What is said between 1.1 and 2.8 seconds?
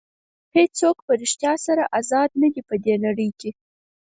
ریښتیا سره ازاد نه دي په